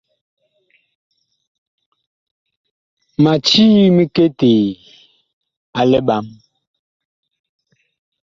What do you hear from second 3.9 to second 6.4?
miketee a liɓam.